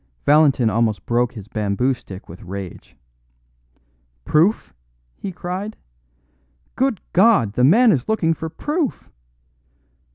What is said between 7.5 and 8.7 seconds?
the man is looking for